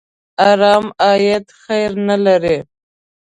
[0.41, 2.57] حرام عاید خیر نه لري.